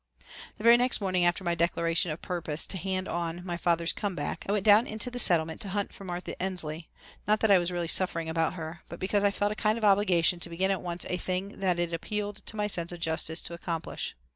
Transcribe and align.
The 0.57 0.63
very 0.63 0.77
next 0.77 0.99
morning 0.99 1.25
after 1.25 1.43
my 1.43 1.53
declaration 1.53 2.09
of 2.09 2.23
purpose 2.23 2.65
to 2.65 2.77
"hand 2.79 3.07
on" 3.07 3.45
my 3.45 3.55
father's 3.55 3.93
"come 3.93 4.15
back" 4.15 4.43
I 4.49 4.51
went 4.51 4.65
down 4.65 4.87
into 4.87 5.11
the 5.11 5.19
Settlement 5.19 5.61
to 5.61 5.69
hunt 5.69 5.93
for 5.93 6.03
Martha 6.05 6.33
Ensley, 6.41 6.89
not 7.27 7.39
that 7.41 7.51
I 7.51 7.59
was 7.59 7.71
really 7.71 7.87
suffering 7.87 8.27
about 8.27 8.53
her, 8.55 8.81
but 8.89 8.99
because 8.99 9.23
I 9.23 9.29
felt 9.29 9.51
a 9.51 9.55
kind 9.55 9.77
of 9.77 9.83
obligation 9.83 10.39
to 10.39 10.49
begin 10.49 10.71
at 10.71 10.81
once 10.81 11.05
a 11.07 11.17
thing 11.17 11.59
that 11.59 11.77
it 11.77 11.93
appealed 11.93 12.37
to 12.47 12.55
my 12.55 12.65
sense 12.65 12.91
of 12.91 12.99
justice 12.99 13.43
to 13.43 13.53
accomplish. 13.53 14.15